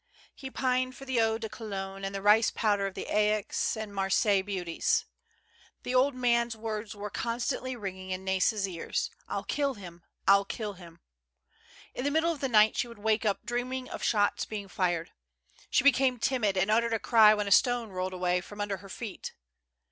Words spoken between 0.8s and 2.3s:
for the eau de Cologne and the